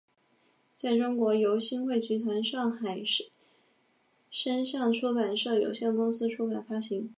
[0.73, 3.03] 在中国由新汇集团上海
[4.31, 7.07] 声像出版社有限公司出版发行。